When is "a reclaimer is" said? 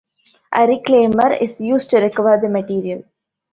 0.51-1.61